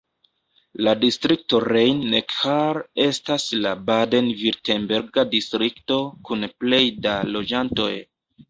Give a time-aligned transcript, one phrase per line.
[0.85, 5.99] La distrikto Rhein-Neckar estas la baden-virtemberga distrikto
[6.31, 7.91] kun plej da loĝantoj.